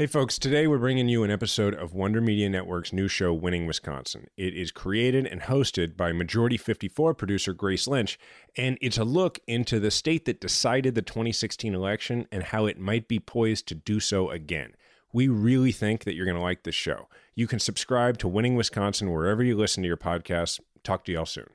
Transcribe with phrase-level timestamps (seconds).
[0.00, 3.66] Hey, folks, today we're bringing you an episode of Wonder Media Network's new show, Winning
[3.66, 4.28] Wisconsin.
[4.34, 8.18] It is created and hosted by Majority 54 producer Grace Lynch,
[8.56, 12.78] and it's a look into the state that decided the 2016 election and how it
[12.78, 14.72] might be poised to do so again.
[15.12, 17.10] We really think that you're going to like this show.
[17.34, 20.60] You can subscribe to Winning Wisconsin wherever you listen to your podcasts.
[20.82, 21.50] Talk to y'all soon.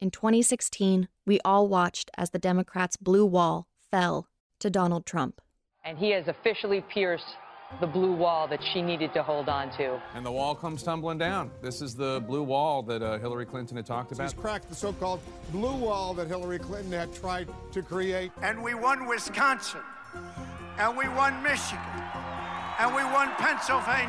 [0.00, 4.26] In 2016, we all watched as the Democrats' blue wall fell
[4.58, 5.42] to Donald Trump.
[5.84, 7.36] And he has officially pierced
[7.80, 10.00] the blue wall that she needed to hold on to.
[10.14, 11.50] And the wall comes tumbling down.
[11.62, 14.24] This is the blue wall that uh, Hillary Clinton had talked about.
[14.24, 15.20] He's cracked the so-called
[15.52, 18.32] blue wall that Hillary Clinton had tried to create.
[18.42, 19.80] And we won Wisconsin.
[20.78, 21.78] And we won Michigan.
[22.78, 24.08] And we won Pennsylvania.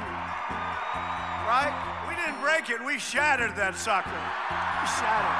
[1.45, 1.73] Right?
[2.07, 2.83] We didn't break it.
[2.85, 4.09] We shattered that sucker.
[4.09, 5.35] We shattered.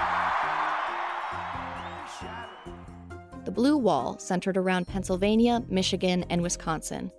[2.03, 3.45] We shattered.
[3.45, 7.11] The blue wall centered around Pennsylvania, Michigan, and Wisconsin.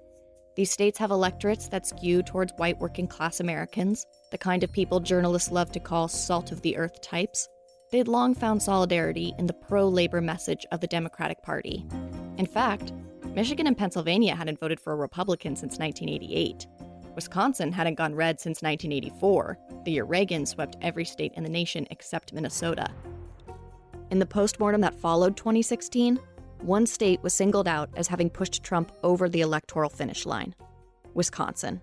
[0.57, 5.01] These states have electorates that skew towards white working class Americans, the kind of people
[5.01, 7.49] journalists love to call salt of the earth types.
[7.93, 11.87] They'd long found solidarity in the pro labor message of the Democratic Party.
[12.37, 12.93] In fact,
[13.35, 16.67] Michigan and Pennsylvania hadn't voted for a Republican since 1988.
[17.15, 21.87] Wisconsin hadn't gone red since 1984, the year Reagan swept every state in the nation
[21.91, 22.89] except Minnesota.
[24.11, 26.19] In the postmortem that followed 2016,
[26.63, 30.55] one state was singled out as having pushed Trump over the electoral finish line
[31.15, 31.81] Wisconsin.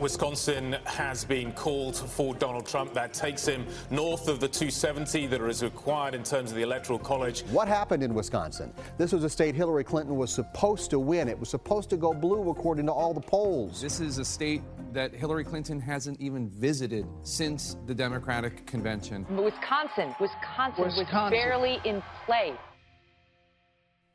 [0.00, 2.94] Wisconsin has been called for Donald Trump.
[2.94, 7.00] That takes him north of the 270 that is required in terms of the Electoral
[7.00, 7.42] College.
[7.50, 8.72] What happened in Wisconsin?
[8.96, 11.26] This was a state Hillary Clinton was supposed to win.
[11.26, 13.82] It was supposed to go blue according to all the polls.
[13.82, 14.62] This is a state
[14.92, 19.26] that Hillary Clinton hasn't even visited since the Democratic convention.
[19.36, 21.14] Wisconsin, Wisconsin, Wisconsin.
[21.16, 22.54] was barely in play.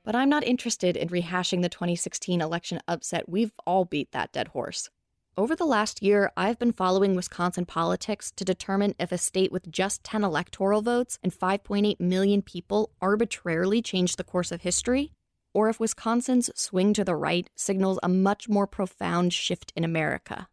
[0.03, 3.29] But I'm not interested in rehashing the 2016 election upset.
[3.29, 4.89] We've all beat that dead horse.
[5.35, 9.71] Over the last year, I've been following Wisconsin politics to determine if a state with
[9.71, 15.11] just 10 electoral votes and 5.8 million people arbitrarily changed the course of history,
[15.53, 20.47] or if Wisconsin's swing to the right signals a much more profound shift in America.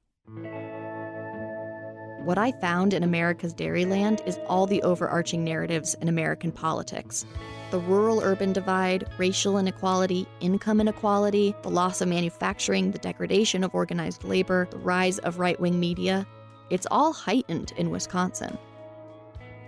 [2.25, 7.25] What I found in America's Dairyland is all the overarching narratives in American politics
[7.71, 13.75] the rural urban divide, racial inequality, income inequality, the loss of manufacturing, the degradation of
[13.75, 16.27] organized labor, the rise of right wing media.
[16.69, 18.59] It's all heightened in Wisconsin.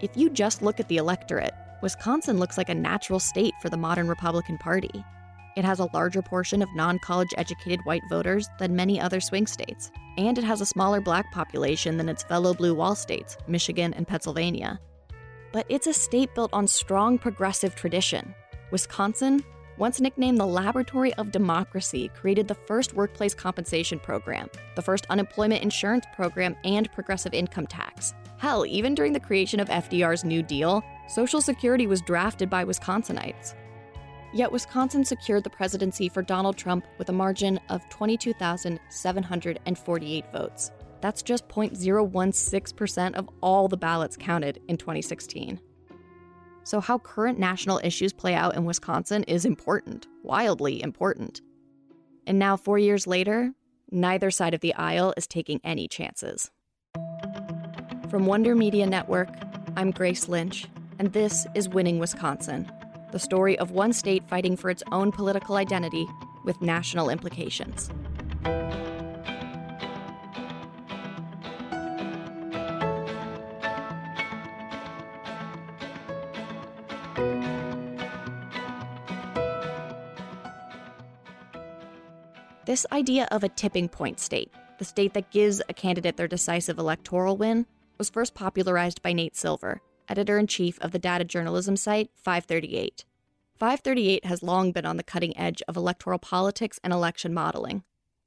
[0.00, 3.76] If you just look at the electorate, Wisconsin looks like a natural state for the
[3.76, 5.04] modern Republican Party.
[5.56, 9.46] It has a larger portion of non college educated white voters than many other swing
[9.46, 13.92] states, and it has a smaller black population than its fellow blue wall states, Michigan
[13.94, 14.80] and Pennsylvania
[15.52, 18.34] but it's a state built on strong progressive tradition.
[18.70, 19.44] Wisconsin,
[19.76, 25.62] once nicknamed the Laboratory of Democracy, created the first workplace compensation program, the first unemployment
[25.62, 28.14] insurance program, and progressive income tax.
[28.38, 33.54] Hell, even during the creation of FDR's New Deal, Social Security was drafted by Wisconsinites.
[34.34, 40.70] Yet Wisconsin secured the presidency for Donald Trump with a margin of 22,748 votes.
[41.02, 45.60] That's just 0.016% of all the ballots counted in 2016.
[46.64, 51.42] So, how current national issues play out in Wisconsin is important, wildly important.
[52.26, 53.52] And now, four years later,
[53.90, 56.50] neither side of the aisle is taking any chances.
[58.08, 59.28] From Wonder Media Network,
[59.76, 60.68] I'm Grace Lynch,
[61.00, 62.70] and this is Winning Wisconsin,
[63.12, 66.08] the story of one state fighting for its own political identity
[66.44, 67.90] with national implications.
[82.64, 86.78] This idea of a tipping point state, the state that gives a candidate their decisive
[86.78, 87.66] electoral win,
[87.98, 93.04] was first popularized by Nate Silver, editor in chief of the data journalism site 538.
[93.56, 97.84] 538 has long been on the cutting edge of electoral politics and election modeling.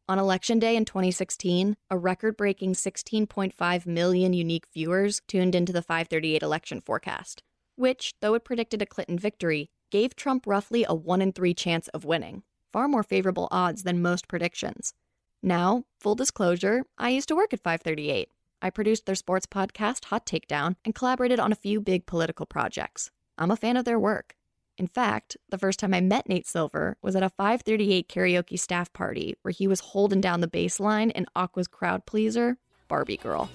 [0.08, 5.82] On Election Day in 2016, a record breaking 16.5 million unique viewers tuned into the
[5.82, 7.42] 538 election forecast,
[7.76, 11.88] which, though it predicted a Clinton victory, gave Trump roughly a 1 in 3 chance
[11.88, 14.94] of winning, far more favorable odds than most predictions.
[15.42, 18.30] Now, full disclosure, I used to work at 538.
[18.66, 23.12] I produced their sports podcast, Hot Takedown, and collaborated on a few big political projects.
[23.38, 24.34] I'm a fan of their work.
[24.80, 28.92] In fact, the first time I met Nate Silver was at a 538 karaoke staff
[28.92, 32.58] party where he was holding down the bass line in Aqua's crowd pleaser,
[32.88, 33.52] Barbie Girl.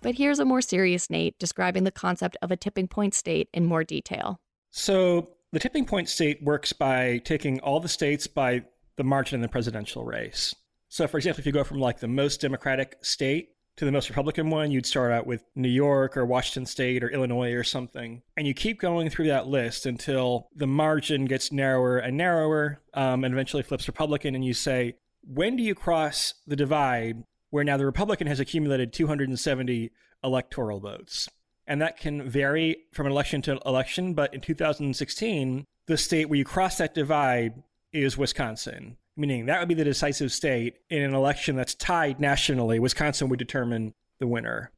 [0.00, 3.66] But here's a more serious Nate describing the concept of a tipping point state in
[3.66, 4.38] more detail.
[4.70, 8.62] So, the tipping point state works by taking all the states by
[8.96, 10.54] the margin in the presidential race.
[10.88, 14.10] So, for example, if you go from like the most Democratic state to the most
[14.10, 18.22] Republican one, you'd start out with New York or Washington State or Illinois or something.
[18.36, 23.24] And you keep going through that list until the margin gets narrower and narrower um,
[23.24, 24.34] and eventually flips Republican.
[24.34, 28.92] And you say, when do you cross the divide where now the Republican has accumulated
[28.92, 29.90] 270
[30.22, 31.28] electoral votes?
[31.66, 34.14] And that can vary from election to election.
[34.14, 37.62] But in 2016, the state where you cross that divide
[37.92, 42.78] is Wisconsin meaning that would be the decisive state in an election that's tied nationally.
[42.78, 44.70] Wisconsin would determine the winner.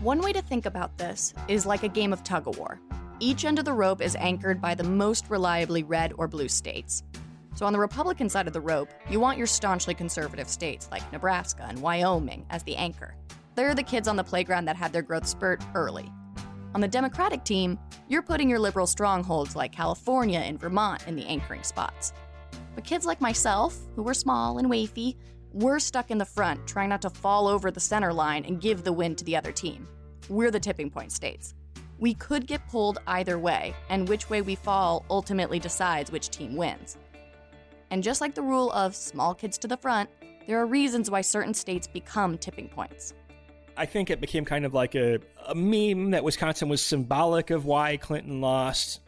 [0.00, 2.78] One way to think about this is like a game of tug of war.
[3.20, 7.02] Each end of the rope is anchored by the most reliably red or blue states.
[7.56, 11.12] So, on the Republican side of the rope, you want your staunchly conservative states like
[11.12, 13.16] Nebraska and Wyoming as the anchor.
[13.56, 16.08] They're the kids on the playground that had their growth spurt early,
[16.74, 17.78] on the Democratic team,
[18.08, 22.12] you're putting your liberal strongholds like California and Vermont in the anchoring spots.
[22.74, 25.16] But kids like myself, who were small and wafy,
[25.52, 28.84] we're stuck in the front, trying not to fall over the center line and give
[28.84, 29.88] the win to the other team.
[30.28, 31.54] We're the tipping point states.
[31.98, 36.54] We could get pulled either way, and which way we fall ultimately decides which team
[36.54, 36.98] wins.
[37.90, 40.10] And just like the rule of small kids to the front,
[40.46, 43.14] there are reasons why certain states become tipping points.
[43.78, 47.64] I think it became kind of like a, a meme that Wisconsin was symbolic of
[47.64, 49.00] why Clinton lost.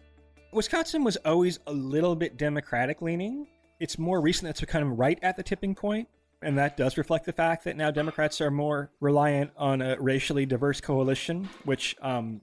[0.53, 3.49] Wisconsin was always a little bit Democratic leaning.
[3.81, 6.09] It's more recent that's kind of right at the tipping point,
[6.41, 10.47] and that does reflect the fact that now Democrats are more reliant on a racially
[10.47, 12.41] diverse coalition, which um,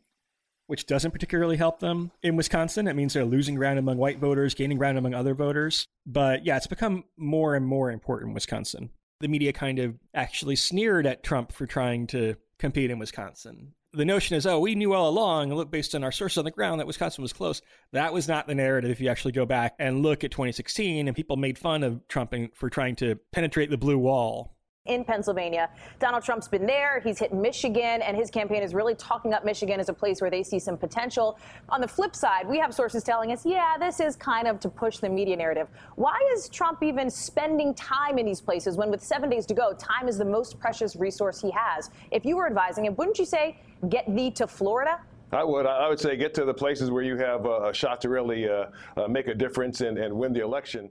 [0.66, 2.90] which doesn't particularly help them in Wisconsin.
[2.90, 5.88] It means they're losing ground among white voters, gaining ground among other voters.
[6.06, 10.56] But yeah, it's become more and more important in Wisconsin the media kind of actually
[10.56, 13.74] sneered at Trump for trying to compete in Wisconsin.
[13.94, 16.52] The notion is, oh, we knew all along, look, based on our sources on the
[16.52, 17.62] ground, that Wisconsin was close.
[17.94, 21.16] That was not the narrative if you actually go back and look at 2016, and
[21.16, 24.57] people made fun of Trump for trying to penetrate the blue wall
[24.88, 25.70] in Pennsylvania.
[26.00, 27.00] Donald Trump's been there.
[27.02, 30.30] He's hit Michigan, and his campaign is really talking up Michigan as a place where
[30.30, 31.38] they see some potential.
[31.70, 34.70] On the flip side, we have sources telling us, yeah, this is kind of to
[34.70, 35.68] push the media narrative.
[35.96, 39.74] Why is Trump even spending time in these places when, with seven days to go,
[39.74, 41.90] time is the most precious resource he has?
[42.12, 43.60] If you were advising him, wouldn't you say,
[43.90, 45.00] get thee to Florida?
[45.32, 45.66] I would.
[45.66, 48.68] I would say get to the places where you have a shot to really uh,
[48.96, 50.90] uh, make a difference and, and win the election.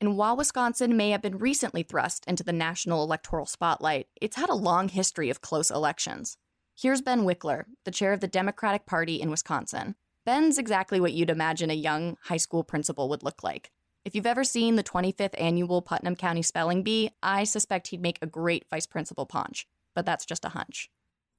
[0.00, 4.48] And while Wisconsin may have been recently thrust into the national electoral spotlight, it's had
[4.48, 6.36] a long history of close elections.
[6.76, 9.96] Here's Ben Wickler, the chair of the Democratic Party in Wisconsin.
[10.24, 13.72] Ben's exactly what you'd imagine a young high school principal would look like.
[14.04, 18.20] If you've ever seen the 25th annual Putnam County Spelling Bee, I suspect he'd make
[18.22, 20.90] a great vice principal Panch, but that's just a hunch.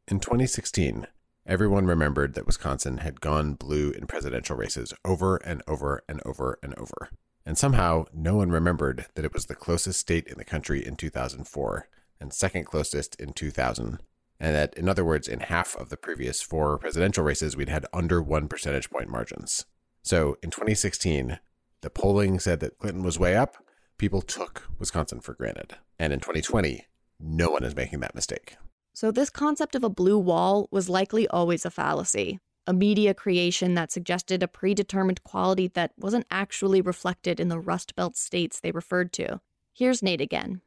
[0.10, 1.08] In 2016,
[1.46, 6.60] everyone remembered that Wisconsin had gone blue in presidential races over and over and over
[6.62, 7.10] and over.
[7.50, 10.96] And somehow, no one remembered that it was the closest state in the country in
[10.96, 11.90] 2004
[12.22, 14.04] and second closest in 2000.
[14.40, 17.88] And that, in other words, in half of the previous four presidential races, we'd had
[17.92, 19.66] under one percentage point margins.
[20.04, 21.40] So in 2016,
[21.82, 23.58] the polling said that Clinton was way up.
[23.98, 25.76] People took Wisconsin for granted.
[25.98, 26.86] And in 2020,
[27.20, 28.58] no one is making that mistake.
[28.94, 33.74] So, this concept of a blue wall was likely always a fallacy a media creation
[33.74, 38.70] that suggested a predetermined quality that wasn't actually reflected in the Rust Belt states they
[38.70, 39.42] referred to.
[39.74, 40.62] Here's Nate again.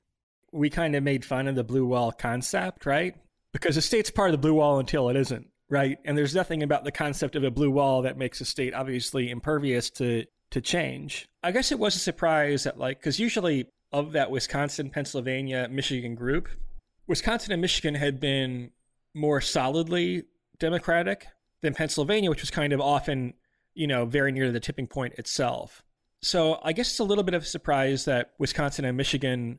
[0.50, 3.14] We kind of made fun of the blue wall concept, right?
[3.52, 5.96] Because a state's part of the blue wall until it isn't, right?
[6.04, 9.30] And there's nothing about the concept of a blue wall that makes a state obviously
[9.30, 11.24] impervious to to change.
[11.44, 16.16] I guess it was a surprise that like cuz usually of that Wisconsin, Pennsylvania, Michigan
[16.16, 16.48] group,
[17.06, 18.72] Wisconsin and Michigan had been
[19.14, 20.24] more solidly
[20.58, 21.28] democratic
[21.62, 23.34] than Pennsylvania, which was kind of often,
[23.74, 25.82] you know, very near the tipping point itself.
[26.20, 29.58] So I guess it's a little bit of a surprise that Wisconsin and Michigan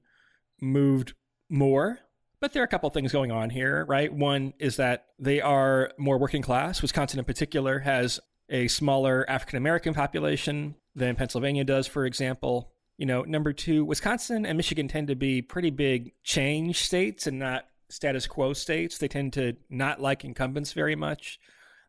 [0.61, 1.13] moved
[1.49, 1.99] more,
[2.39, 4.11] but there are a couple things going on here, right?
[4.11, 6.81] One is that they are more working class.
[6.81, 8.19] Wisconsin, in particular, has
[8.49, 12.71] a smaller African American population than Pennsylvania does, for example.
[12.97, 17.39] You know, number two, Wisconsin and Michigan tend to be pretty big change states and
[17.39, 18.97] not status quo states.
[18.97, 21.39] They tend to not like incumbents very much.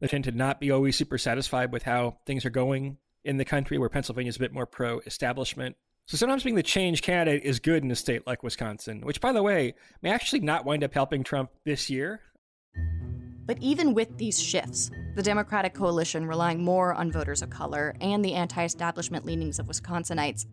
[0.01, 3.45] They tend to not be always super satisfied with how things are going in the
[3.45, 5.77] country, where Pennsylvania is a bit more pro establishment.
[6.07, 9.33] So sometimes being the change candidate is good in a state like Wisconsin, which, by
[9.33, 12.21] the way, may actually not wind up helping Trump this year.
[13.47, 18.25] But even with these shifts, the Democratic coalition relying more on voters of color and
[18.25, 20.47] the anti establishment leanings of Wisconsinites,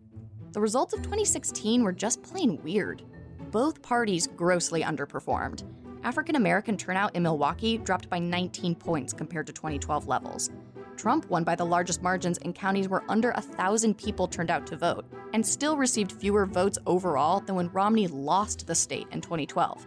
[0.52, 3.02] the results of 2016 were just plain weird.
[3.50, 5.64] Both parties grossly underperformed.
[6.04, 10.50] African American turnout in Milwaukee dropped by 19 points compared to 2012 levels.
[10.96, 14.66] Trump won by the largest margins in counties where under a thousand people turned out
[14.66, 19.20] to vote, and still received fewer votes overall than when Romney lost the state in
[19.20, 19.86] 2012.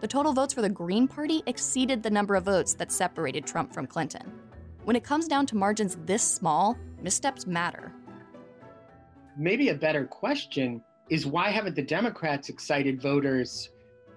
[0.00, 3.72] The total votes for the Green Party exceeded the number of votes that separated Trump
[3.74, 4.32] from Clinton.
[4.84, 7.92] When it comes down to margins this small, missteps matter.
[9.36, 13.68] Maybe a better question is why haven't the Democrats excited voters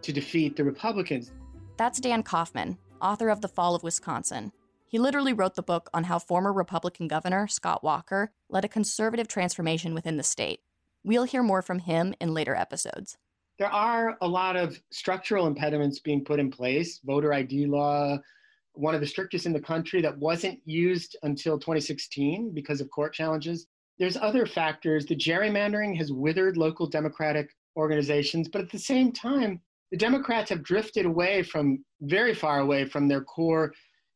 [0.03, 1.31] to defeat the Republicans?
[1.77, 4.51] That's Dan Kaufman, author of The Fall of Wisconsin,
[4.93, 9.27] he literally wrote the book on how former Republican Governor Scott Walker led a conservative
[9.27, 10.59] transformation within the state.
[11.03, 13.17] We'll hear more from him in later episodes.
[13.57, 18.19] There are a lot of structural impediments being put in place voter ID law,
[18.73, 23.15] one of the strictest in the country that wasn't used until 2016 because of court
[23.15, 23.65] challenges.
[23.97, 25.07] There's other factors.
[25.07, 29.59] The gerrymandering has withered local Democratic organizations, but at the same time,
[29.93, 33.71] the Democrats have drifted away from very far away from their core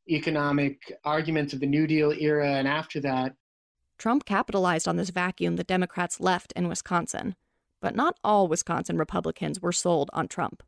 [0.10, 3.34] economic arguments of the New Deal era and after that.
[4.00, 7.36] Trump capitalized on this vacuum the Democrats left in Wisconsin.
[7.80, 10.64] But not all Wisconsin Republicans were sold on Trump.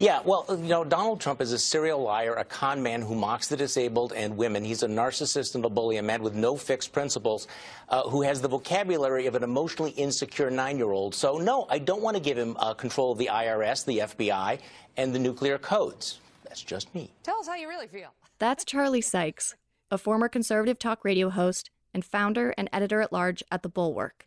[0.00, 3.48] Yeah, well, you know, Donald Trump is a serial liar, a con man who mocks
[3.48, 4.64] the disabled and women.
[4.64, 7.46] He's a narcissist and a bully, a man with no fixed principles,
[7.90, 11.14] uh, who has the vocabulary of an emotionally insecure nine year old.
[11.14, 14.58] So, no, I don't want to give him uh, control of the IRS, the FBI,
[14.96, 16.18] and the nuclear codes.
[16.44, 17.10] That's just me.
[17.22, 18.14] Tell us how you really feel.
[18.38, 19.54] That's Charlie Sykes,
[19.90, 24.26] a former conservative talk radio host and founder and editor at large at The Bulwark.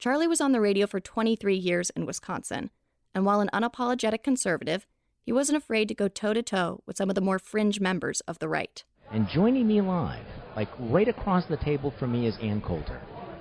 [0.00, 2.70] Charlie was on the radio for 23 years in Wisconsin,
[3.14, 4.84] and while an unapologetic conservative,
[5.22, 8.20] he wasn't afraid to go toe to toe with some of the more fringe members
[8.22, 8.82] of the right.
[9.12, 10.26] And joining me live,
[10.56, 13.00] like right across the table from me, is Ann Coulter.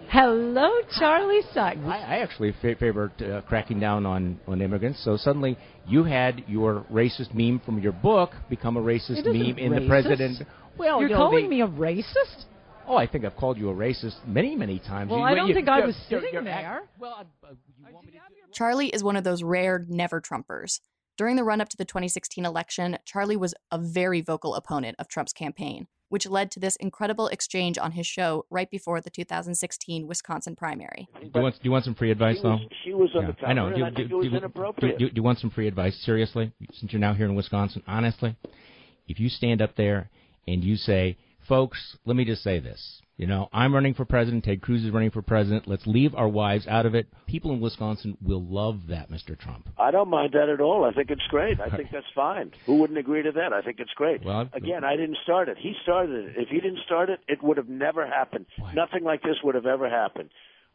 [0.10, 0.70] Hello,
[1.00, 1.80] Charlie Sykes.
[1.86, 5.02] I, I actually fa- favored uh, cracking down on, on immigrants.
[5.06, 5.58] So suddenly
[5.88, 9.80] you had your racist meme from your book become a racist meme in racist.
[9.80, 10.48] the president.
[10.78, 12.46] Well, you're you know, calling me a racist.
[12.86, 15.12] Oh, I think I've called you a racist many, many times.
[15.12, 16.82] Well, you, I don't you, think you, I was sitting there.
[17.00, 17.54] well, uh,
[18.52, 20.82] Charlie is one of those rare never Trumpers.
[21.18, 25.08] During the run up to the 2016 election, Charlie was a very vocal opponent of
[25.08, 30.08] Trump's campaign which led to this incredible exchange on his show right before the 2016
[30.08, 31.08] Wisconsin primary.
[31.22, 32.50] Do you want, do you want some free advice, she though?
[32.50, 33.68] Was, she was on yeah, the cover, I know.
[33.68, 35.00] and do, I do, think do, it was do, inappropriate.
[35.00, 35.98] Do, do, you want some free advice?
[36.04, 36.52] Seriously?
[36.74, 38.36] Since you're now here in Wisconsin, honestly?
[39.08, 40.10] If you stand up there
[40.50, 41.16] and you say,
[41.48, 43.02] folks, let me just say this.
[43.22, 44.46] You know, I'm running for president.
[44.46, 45.68] Ted Cruz is running for president.
[45.68, 47.06] Let's leave our wives out of it.
[47.28, 49.38] People in Wisconsin will love that, Mr.
[49.38, 49.70] Trump.
[49.78, 50.86] I don't mind that at all.
[50.86, 51.60] I think it's great.
[51.62, 52.52] I think that's fine.
[52.66, 53.54] Who wouldn't agree to that?
[53.54, 54.26] I think it's great.
[54.26, 55.58] Well, Again, I didn't start it.
[55.60, 56.36] He started it.
[56.36, 58.48] If he didn't start it, it would have never happened.
[58.74, 60.32] Nothing like this would have ever happened.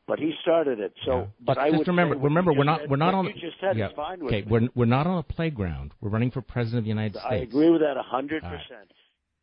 [0.06, 0.94] But he started it.
[1.04, 1.24] So, Yeah.
[1.40, 3.24] but Just- I just would remember, remember, we're not, said- we're not on.
[3.26, 4.46] You just said yeah, is fine okay, me.
[4.48, 5.94] we're we're not on a playground.
[6.00, 7.26] We're running for president of the United States.
[7.28, 8.60] I agree with that a hundred All right.
[8.60, 8.92] percent.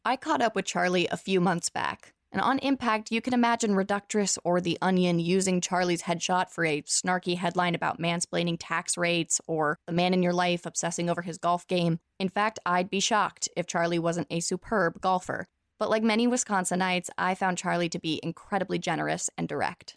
[0.06, 3.72] I caught up with Charlie a few months back, and on Impact, you can imagine
[3.76, 9.40] Reductress or The Onion using Charlie's headshot for a snarky headline about mansplaining tax rates
[9.48, 12.00] or the man in your life obsessing over his golf game.
[12.20, 15.48] In fact, I'd be shocked if Charlie wasn't a superb golfer.
[15.80, 19.96] But like many Wisconsinites, I found Charlie to be incredibly generous and direct.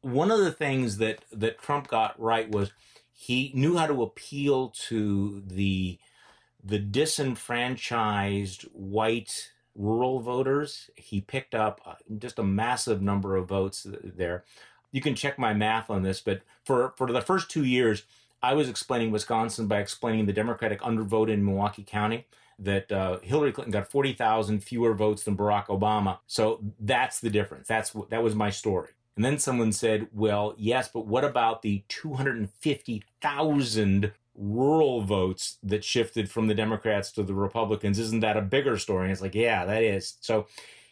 [0.00, 2.72] one of the things that that Trump got right was
[3.12, 5.98] he knew how to appeal to the
[6.62, 10.90] the disenfranchised white rural voters.
[10.94, 14.44] He picked up uh, just a massive number of votes there.
[14.92, 18.02] You can check my math on this, but for for the first 2 years
[18.42, 22.26] I was explaining Wisconsin by explaining the Democratic undervote in Milwaukee County
[22.58, 26.20] that uh, Hillary Clinton got 40,000 fewer votes than Barack Obama.
[26.26, 27.68] So that's the difference.
[27.68, 28.90] That's that was my story.
[29.16, 36.30] And then someone said, well, yes, but what about the 250,000 rural votes that shifted
[36.30, 37.98] from the Democrats to the Republicans?
[37.98, 39.04] Isn't that a bigger story?
[39.04, 40.14] And it's like, yeah, that is.
[40.20, 40.46] So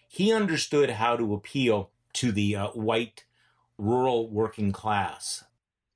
[0.08, 3.24] he understood how to appeal to the uh, white
[3.78, 5.44] rural working class.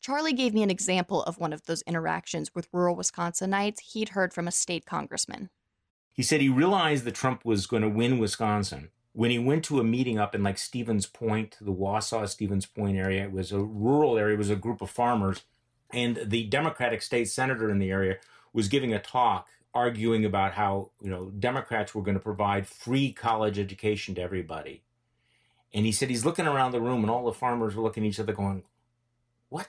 [0.00, 4.32] Charlie gave me an example of one of those interactions with rural Wisconsinites he'd heard
[4.32, 5.50] from a state congressman.
[6.12, 9.80] He said he realized that Trump was going to win Wisconsin when he went to
[9.80, 13.24] a meeting up in like Stevens Point, the Wausau Stevens Point area.
[13.24, 15.42] It was a rural area, it was a group of farmers.
[15.92, 18.18] And the Democratic state senator in the area
[18.52, 23.12] was giving a talk arguing about how, you know, Democrats were going to provide free
[23.12, 24.82] college education to everybody.
[25.72, 28.08] And he said he's looking around the room and all the farmers were looking at
[28.08, 28.64] each other going,
[29.48, 29.68] what?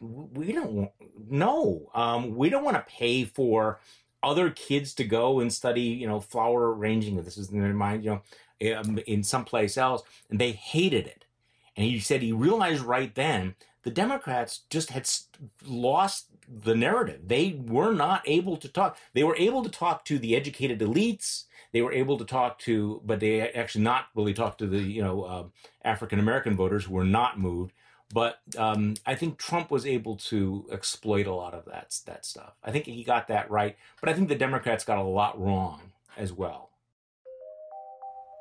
[0.00, 0.90] We don't want,
[1.28, 3.80] no, um, we don't want to pay for
[4.22, 7.22] other kids to go and study, you know, flower arranging.
[7.22, 8.20] This is in their mind, you
[8.60, 10.02] know, um, in someplace else.
[10.28, 11.24] And they hated it.
[11.76, 15.08] And he said he realized right then the Democrats just had
[15.66, 17.20] lost the narrative.
[17.26, 18.98] They were not able to talk.
[19.14, 21.44] They were able to talk to the educated elites.
[21.72, 25.02] They were able to talk to, but they actually not really talk to the you
[25.02, 25.44] know uh,
[25.84, 27.72] African American voters who were not moved.
[28.12, 32.54] But um, I think Trump was able to exploit a lot of that that stuff.
[32.64, 35.92] I think he got that right, but I think the Democrats got a lot wrong
[36.16, 36.70] as well.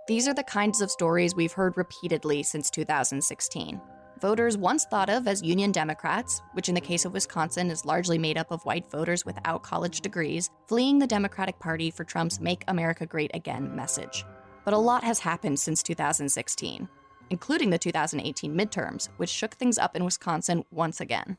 [0.08, 3.79] These are the kinds of stories we've heard repeatedly since 2016.
[4.21, 8.17] Voters once thought of as Union Democrats, which in the case of Wisconsin is largely
[8.17, 12.65] made up of white voters without college degrees, fleeing the Democratic Party for Trump's Make
[12.67, 14.25] America Great Again message.
[14.65, 16.89] But a lot has happened since 2016,
[17.29, 21.38] including the 2018 midterms, which shook things up in Wisconsin once again.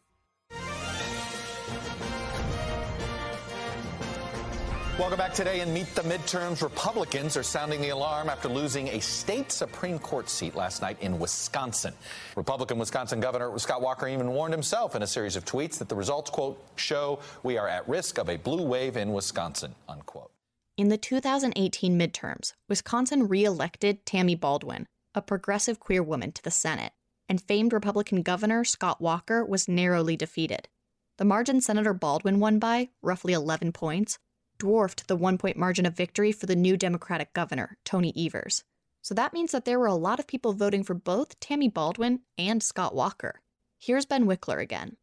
[5.01, 6.63] Welcome back today and Meet the Midterms.
[6.63, 11.19] Republicans are sounding the alarm after losing a state Supreme Court seat last night in
[11.19, 11.95] Wisconsin.
[12.37, 15.95] Republican Wisconsin Governor Scott Walker even warned himself in a series of tweets that the
[15.95, 20.33] results, quote, show we are at risk of a blue wave in Wisconsin, unquote.
[20.77, 26.93] In the 2018 midterms, Wisconsin reelected Tammy Baldwin, a progressive queer woman, to the Senate,
[27.27, 30.69] and famed Republican Governor Scott Walker was narrowly defeated.
[31.17, 34.19] The margin Senator Baldwin won by, roughly 11 points,
[34.61, 38.63] dwarfed the one point margin of victory for the new Democratic governor, Tony Evers.
[39.03, 42.21] So that means that there were a lot of people voting for both Tammy Baldwin
[42.37, 43.41] and Scott Walker.
[43.79, 44.99] Here's Ben Wickler again.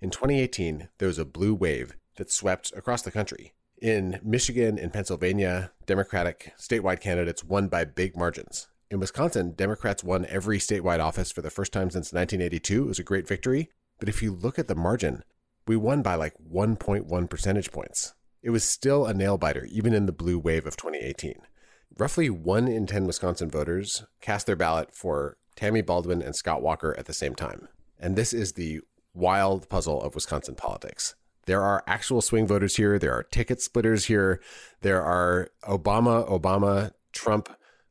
[0.00, 3.54] In 2018, there was a blue wave that swept across the country.
[3.80, 8.68] In Michigan and Pennsylvania, Democratic statewide candidates won by big margins.
[8.90, 12.84] In Wisconsin, Democrats won every statewide office for the first time since 1982.
[12.84, 13.70] It was a great victory.
[13.98, 15.24] But if you look at the margin,
[15.66, 18.14] we won by like 1.1 percentage points.
[18.42, 21.34] It was still a nail biter, even in the blue wave of 2018.
[21.98, 26.94] Roughly one in 10 Wisconsin voters cast their ballot for Tammy Baldwin and Scott Walker
[26.96, 27.68] at the same time.
[27.98, 28.80] And this is the
[29.12, 31.16] wild puzzle of Wisconsin politics.
[31.46, 32.98] There are actual swing voters here.
[32.98, 34.40] There are ticket splitters here.
[34.82, 37.48] There are Obama, Obama, Trump,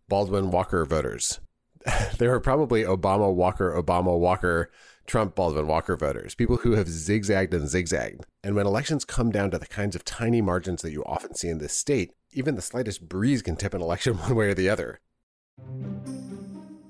[0.07, 1.39] Baldwin, Walker voters.
[2.17, 4.71] there are probably Obama, Walker, Obama, Walker
[5.07, 8.25] Trump, Baldwin, Walker voters, people who have zigzagged and zigzagged.
[8.43, 11.47] And when elections come down to the kinds of tiny margins that you often see
[11.47, 14.69] in this state, even the slightest breeze can tip an election one way or the
[14.69, 14.99] other.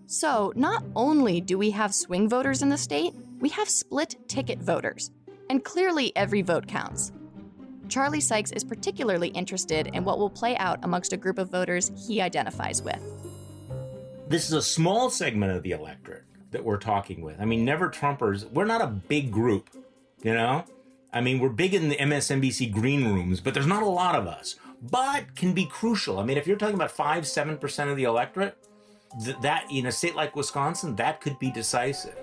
[0.08, 4.60] So, not only do we have swing voters in the state, we have split ticket
[4.60, 5.12] voters.
[5.49, 7.12] And clearly, every vote counts.
[7.88, 11.91] Charlie Sykes is particularly interested in what will play out amongst a group of voters
[12.08, 13.01] he identifies with.
[14.27, 17.40] This is a small segment of the electorate that we're talking with.
[17.40, 19.70] I mean, never Trumpers, we're not a big group,
[20.24, 20.66] you know?
[21.14, 24.28] I mean, we're big in the MSNBC green rooms, but there's not a lot of
[24.28, 24.56] us.
[24.82, 26.20] But can be crucial.
[26.20, 28.58] I mean, if you're talking about 5 7% of the electorate,
[29.24, 32.16] th- that in a state like Wisconsin, that could be decisive.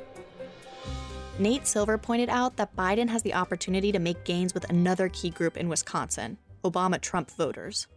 [1.39, 5.31] Nate Silver pointed out that Biden has the opportunity to make gains with another key
[5.31, 7.89] group in Wisconsin Obama Trump voters.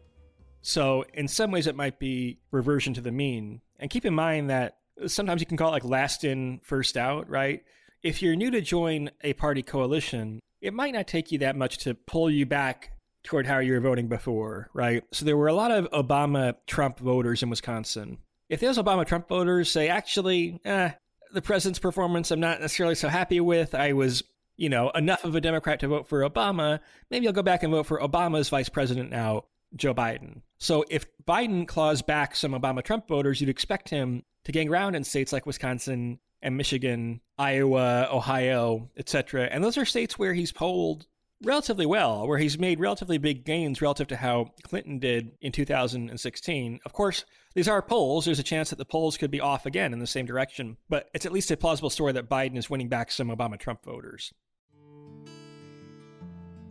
[0.61, 3.61] So, in some ways, it might be reversion to the mean.
[3.79, 7.29] And keep in mind that sometimes you can call it like last in, first out,
[7.29, 7.63] right?
[8.03, 11.77] If you're new to join a party coalition, it might not take you that much
[11.79, 12.91] to pull you back
[13.23, 15.03] toward how you were voting before, right?
[15.11, 18.19] So there were a lot of Obama Trump voters in Wisconsin.
[18.49, 20.91] If those Obama Trump voters say, actually, eh,
[21.33, 24.23] the president's performance I'm not necessarily so happy with, I was,
[24.55, 26.79] you know, enough of a Democrat to vote for Obama,
[27.11, 29.43] maybe I'll go back and vote for Obama's vice president now,
[29.75, 30.41] Joe Biden.
[30.59, 34.95] So if Biden claws back some Obama Trump voters, you'd expect him to gain ground
[34.95, 39.49] in states like Wisconsin and Michigan, Iowa, Ohio, etc.
[39.51, 41.07] And those are states where he's polled
[41.43, 46.79] relatively well, where he's made relatively big gains relative to how Clinton did in 2016.
[46.85, 48.25] Of course, these are polls.
[48.25, 51.09] There's a chance that the polls could be off again in the same direction, but
[51.13, 54.33] it's at least a plausible story that Biden is winning back some Obama Trump voters.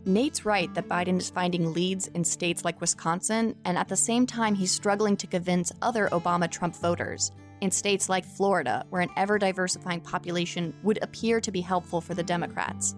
[0.07, 4.25] Nate's right that Biden is finding leads in states like Wisconsin, and at the same
[4.25, 9.09] time, he's struggling to convince other Obama Trump voters in states like Florida, where an
[9.17, 12.95] ever diversifying population would appear to be helpful for the Democrats.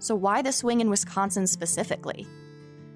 [0.00, 2.26] So, why the swing in Wisconsin specifically?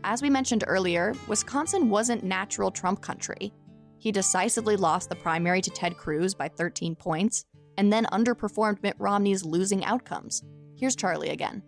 [0.03, 3.53] As we mentioned earlier, Wisconsin wasn't natural Trump country.
[3.99, 7.45] He decisively lost the primary to Ted Cruz by 13 points,
[7.79, 10.43] and then underperformed Mitt Romney's losing outcomes.
[10.77, 11.63] Here's Charlie again.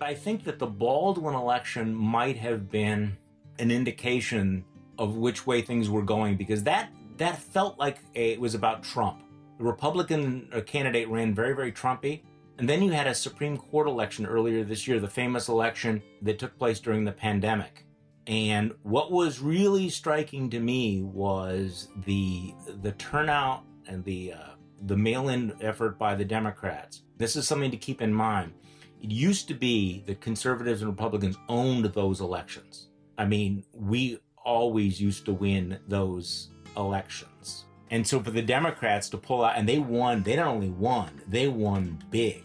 [0.00, 3.16] I think that the Baldwin election might have been
[3.58, 4.64] an indication
[4.98, 8.84] of which way things were going because that that felt like a, it was about
[8.84, 9.22] Trump.
[9.58, 12.22] The Republican uh, candidate ran very very Trumpy,
[12.58, 16.38] and then you had a Supreme Court election earlier this year, the famous election that
[16.38, 17.84] took place during the pandemic.
[18.26, 24.50] And what was really striking to me was the the turnout and the uh,
[24.82, 27.02] the mail-in effort by the Democrats.
[27.16, 28.52] This is something to keep in mind.
[29.02, 32.88] It used to be that conservatives and Republicans owned those elections.
[33.16, 37.64] I mean, we always used to win those elections.
[37.90, 41.22] And so for the Democrats to pull out, and they won, they not only won,
[41.26, 42.44] they won big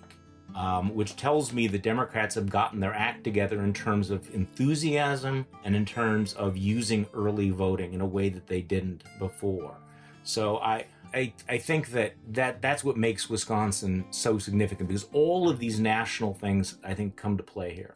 [0.55, 5.45] um, which tells me the Democrats have gotten their act together in terms of enthusiasm
[5.63, 9.75] and in terms of using early voting in a way that they didn't before.
[10.23, 15.47] So I, I, I think that, that that's what makes Wisconsin so significant because all
[15.47, 17.95] of these national things I think come to play here.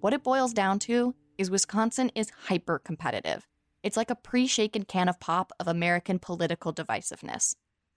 [0.00, 3.46] What it boils down to is Wisconsin is hyper competitive.
[3.82, 7.54] It's like a pre shaken can of pop of American political divisiveness.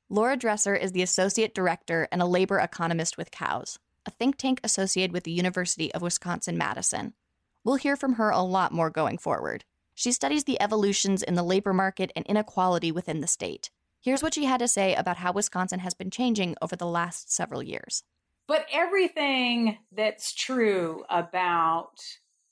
[0.10, 4.60] Laura Dresser is the Associate Director and a labor economist with COWS, a think tank
[4.64, 7.14] associated with the University of Wisconsin Madison.
[7.64, 9.66] We'll hear from her a lot more going forward.
[9.98, 13.72] She studies the evolutions in the labor market and inequality within the state.
[14.00, 17.34] Here's what she had to say about how Wisconsin has been changing over the last
[17.34, 18.04] several years.
[18.48, 21.96] But everything that's true about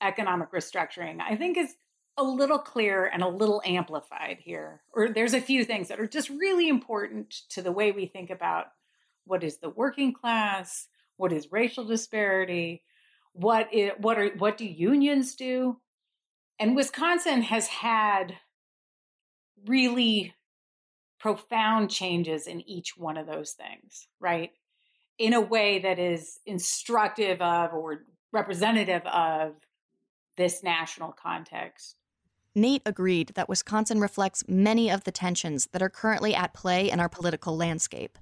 [0.01, 1.75] economic restructuring, I think, is
[2.17, 4.81] a little clearer and a little amplified here.
[4.91, 8.31] Or there's a few things that are just really important to the way we think
[8.31, 8.69] about
[9.25, 12.81] what is the working class, what is racial disparity,
[13.33, 15.77] what is, what are what do unions do?
[16.59, 18.37] And Wisconsin has had
[19.65, 20.33] really
[21.19, 24.51] profound changes in each one of those things, right?
[25.17, 29.53] In a way that is instructive of or representative of
[30.37, 31.95] this national context.
[32.53, 36.99] Nate agreed that Wisconsin reflects many of the tensions that are currently at play in
[36.99, 38.17] our political landscape.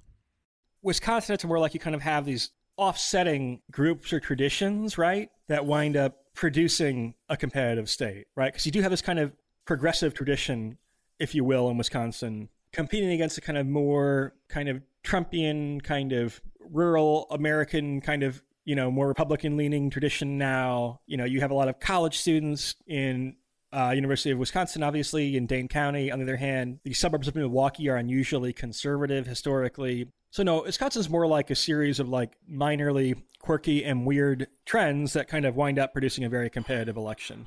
[0.82, 5.66] Wisconsin, it's more like you kind of have these offsetting groups or traditions, right, that
[5.66, 8.52] wind up producing a competitive state, right?
[8.52, 9.32] Because you do have this kind of
[9.64, 10.78] progressive tradition,
[11.18, 16.12] if you will, in Wisconsin, competing against a kind of more kind of Trumpian, kind
[16.12, 21.00] of rural American, kind of, you know, more Republican leaning tradition now.
[21.06, 23.36] You know, you have a lot of college students in
[23.72, 26.10] uh, University of Wisconsin, obviously, in Dane County.
[26.10, 30.08] On the other hand, the suburbs of Milwaukee are unusually conservative historically.
[30.34, 35.28] So no, Wisconsin's more like a series of like minorly quirky and weird trends that
[35.28, 37.46] kind of wind up producing a very competitive election.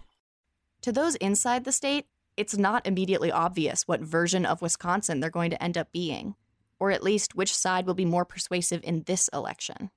[0.83, 2.05] To those inside the state,
[2.37, 6.35] it's not immediately obvious what version of Wisconsin they're going to end up being,
[6.79, 9.91] or at least which side will be more persuasive in this election.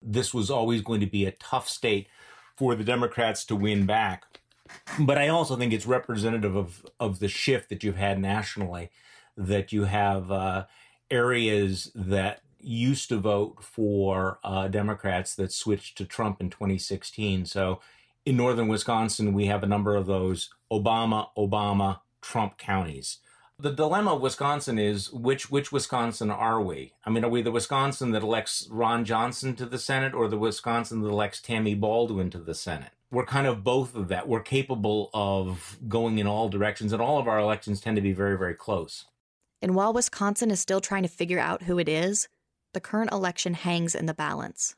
[0.00, 2.08] This was always going to be a tough state
[2.56, 4.24] for the Democrats to win back
[4.98, 8.90] but I also think it's representative of of the shift that you've had nationally,
[9.36, 10.64] that you have uh,
[11.10, 17.46] areas that used to vote for uh, Democrats that switched to Trump in 2016.
[17.46, 17.80] So
[18.24, 23.18] in northern Wisconsin, we have a number of those Obama, Obama, Trump counties.
[23.58, 26.92] The dilemma of Wisconsin is which which Wisconsin are we?
[27.06, 30.36] I mean, are we the Wisconsin that elects Ron Johnson to the Senate or the
[30.36, 32.90] Wisconsin that elects Tammy Baldwin to the Senate?
[33.10, 34.28] we're kind of both of that.
[34.28, 38.12] We're capable of going in all directions, and all of our elections tend to be
[38.12, 39.06] very, very close.
[39.62, 42.28] And while Wisconsin is still trying to figure out who it is,
[42.74, 44.76] the current election hangs in the balance.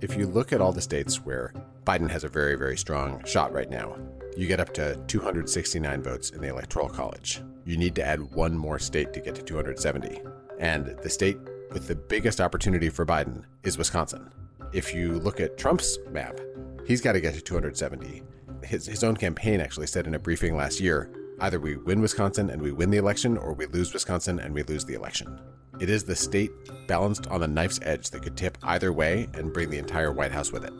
[0.00, 1.52] If you look at all the states where
[1.84, 3.96] Biden has a very, very strong shot right now,
[4.36, 7.40] you get up to 269 votes in the Electoral College.
[7.64, 10.20] You need to add one more state to get to 270.
[10.58, 11.38] And the state
[11.72, 14.30] with the biggest opportunity for Biden is Wisconsin.
[14.72, 16.38] If you look at Trump's map,
[16.86, 18.22] He's got to get to 270.
[18.62, 22.50] His, his own campaign actually said in a briefing last year either we win Wisconsin
[22.50, 25.38] and we win the election, or we lose Wisconsin and we lose the election.
[25.80, 26.50] It is the state
[26.86, 30.32] balanced on a knife's edge that could tip either way and bring the entire White
[30.32, 30.72] House with it.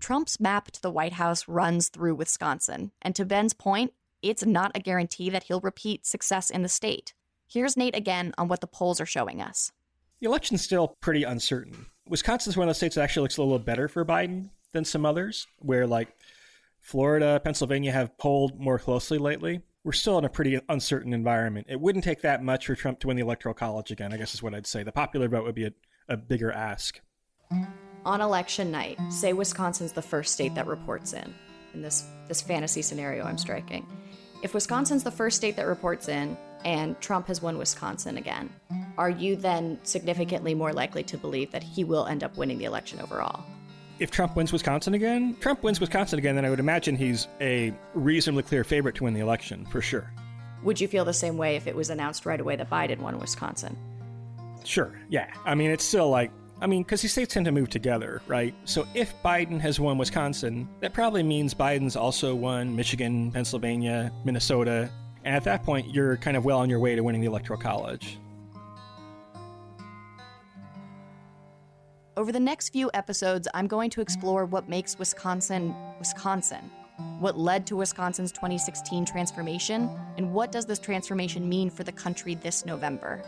[0.00, 4.72] Trump's map to the White House runs through Wisconsin, and to Ben's point, it's not
[4.74, 7.14] a guarantee that he'll repeat success in the state.
[7.46, 9.72] Here's Nate again on what the polls are showing us.
[10.20, 11.86] The election's still pretty uncertain.
[12.08, 15.06] Wisconsin's one of the states that actually looks a little better for Biden than some
[15.06, 16.08] others, where like
[16.80, 19.60] Florida, Pennsylvania have polled more closely lately.
[19.84, 21.66] We're still in a pretty uncertain environment.
[21.68, 24.34] It wouldn't take that much for Trump to win the Electoral College again, I guess
[24.34, 24.82] is what I'd say.
[24.82, 25.72] The popular vote would be a,
[26.08, 27.00] a bigger ask.
[28.04, 31.34] On election night, say Wisconsin's the first state that reports in,
[31.74, 33.86] in this, this fantasy scenario I'm striking.
[34.42, 38.50] If Wisconsin's the first state that reports in and Trump has won Wisconsin again,
[38.96, 42.64] are you then significantly more likely to believe that he will end up winning the
[42.64, 43.44] election overall?
[43.98, 47.74] If Trump wins Wisconsin again, Trump wins Wisconsin again, then I would imagine he's a
[47.94, 50.12] reasonably clear favorite to win the election, for sure.
[50.62, 53.18] Would you feel the same way if it was announced right away that Biden won
[53.18, 53.76] Wisconsin?
[54.64, 55.32] Sure, yeah.
[55.44, 56.30] I mean, it's still like,
[56.60, 58.54] I mean, because these states tend to move together, right?
[58.64, 64.90] So if Biden has won Wisconsin, that probably means Biden's also won Michigan, Pennsylvania, Minnesota.
[65.24, 67.60] And at that point, you're kind of well on your way to winning the Electoral
[67.60, 68.18] College.
[72.18, 76.68] Over the next few episodes, I'm going to explore what makes Wisconsin Wisconsin,
[77.20, 82.34] what led to Wisconsin's 2016 transformation, and what does this transformation mean for the country
[82.34, 83.22] this November.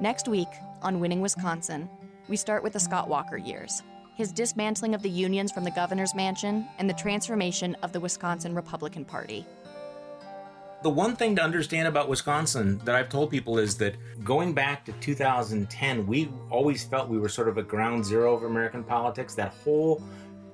[0.00, 0.48] Next week
[0.82, 1.88] on Winning Wisconsin,
[2.26, 3.84] we start with the Scott Walker years,
[4.16, 8.56] his dismantling of the unions from the governor's mansion, and the transformation of the Wisconsin
[8.56, 9.46] Republican Party.
[10.82, 14.84] The one thing to understand about Wisconsin that I've told people is that going back
[14.84, 19.34] to 2010, we always felt we were sort of a ground zero of American politics.
[19.34, 20.02] That whole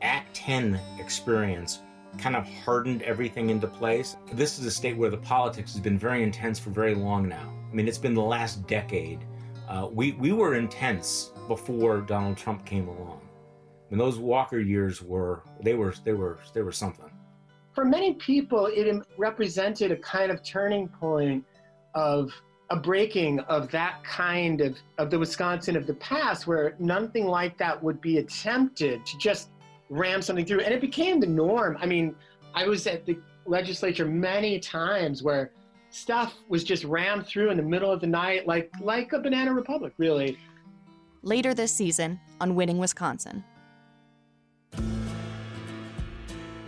[0.00, 1.80] Act 10 experience
[2.18, 4.16] kind of hardened everything into place.
[4.32, 7.52] This is a state where the politics has been very intense for very long now.
[7.70, 9.24] I mean, it's been the last decade.
[9.68, 13.20] Uh, we, we were intense before Donald Trump came along.
[13.20, 17.11] I mean, those Walker years were they were they were they were something
[17.74, 21.44] for many people, it represented a kind of turning point
[21.94, 22.32] of
[22.70, 27.58] a breaking of that kind of, of the Wisconsin of the past, where nothing like
[27.58, 29.50] that would be attempted to just
[29.90, 30.60] ram something through.
[30.60, 31.76] And it became the norm.
[31.80, 32.14] I mean,
[32.54, 35.50] I was at the legislature many times where
[35.90, 39.52] stuff was just rammed through in the middle of the night, like, like a banana
[39.52, 40.38] republic, really.
[41.22, 43.44] Later this season on Winning Wisconsin.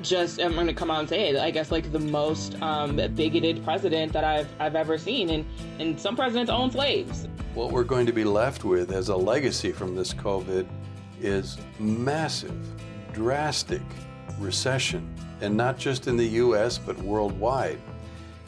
[0.04, 1.36] Just I'm going to come out and say it.
[1.36, 5.44] I guess like the most um, bigoted president that I've I've ever seen, and
[5.78, 7.26] and some presidents own slaves.
[7.54, 10.66] What we're going to be left with as a legacy from this COVID
[11.20, 12.56] is massive,
[13.12, 13.82] drastic
[14.38, 16.78] recession, and not just in the U.S.
[16.78, 17.80] but worldwide.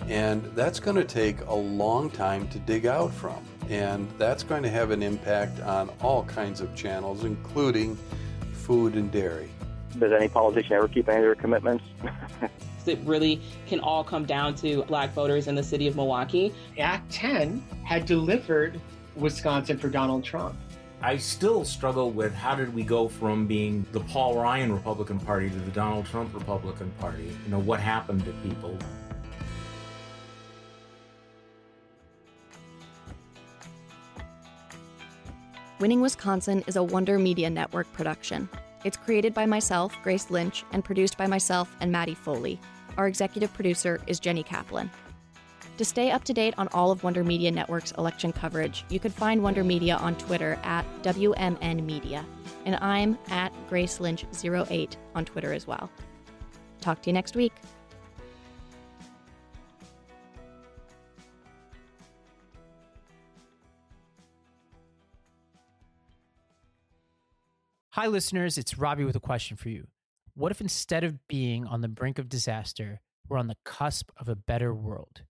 [0.09, 3.43] And that's going to take a long time to dig out from.
[3.69, 7.97] And that's going to have an impact on all kinds of channels, including
[8.53, 9.49] food and dairy.
[9.99, 11.85] Does any politician ever keep any of their commitments?
[12.87, 16.53] it really can all come down to black voters in the city of Milwaukee.
[16.79, 18.81] Act 10 had delivered
[19.17, 20.57] Wisconsin for Donald Trump.
[21.03, 25.51] I still struggle with how did we go from being the Paul Ryan Republican Party
[25.51, 27.25] to the Donald Trump Republican Party?
[27.45, 28.77] You know, what happened to people?
[35.79, 38.49] Winning Wisconsin is a Wonder Media Network production.
[38.87, 42.61] It's created by myself, Grace Lynch, and produced by myself and Maddy Foley.
[42.97, 44.93] Our executive producer is Jenny Kaplan.
[45.79, 49.13] To stay up to date on all of Wonder Media Network's election coverage, you could
[49.13, 52.25] find Wonder Media on Twitter at WMN Media.
[52.65, 55.91] And I'm at Grace Lynch08 on Twitter as well.
[56.81, 57.55] Talk to you next week.
[68.07, 68.57] Hi, listeners.
[68.57, 69.89] It's Robbie with a question for you.
[70.35, 74.29] What if instead of being on the brink of disaster, we're on the cusp of
[74.29, 75.23] a better world?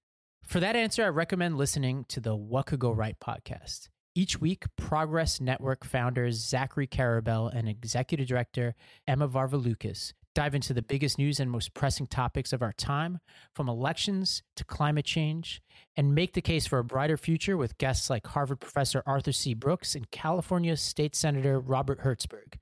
[0.45, 3.89] For that answer, I recommend listening to the What Could Go Right podcast.
[4.15, 8.75] Each week, Progress Network founders Zachary Karabell and executive director
[9.09, 13.21] Emma Varvaloucas dive into the biggest news and most pressing topics of our time,
[13.55, 15.63] from elections to climate change,
[15.97, 19.55] and make the case for a brighter future with guests like Harvard professor Arthur C.
[19.55, 22.59] Brooks and California State Senator Robert Hertzberg.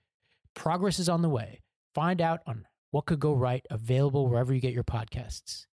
[0.54, 1.60] Progress is on the way.
[1.94, 5.66] Find out on what could go right, available wherever you get your podcasts.